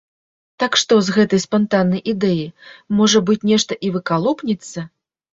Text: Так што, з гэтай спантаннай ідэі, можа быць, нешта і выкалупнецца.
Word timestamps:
Так 0.61 0.77
што, 0.81 0.93
з 1.09 1.13
гэтай 1.17 1.39
спантаннай 1.43 2.01
ідэі, 2.13 2.45
можа 3.01 3.21
быць, 3.27 3.35
нешта 3.51 3.77
і 3.89 3.91
выкалупнецца. 3.99 4.79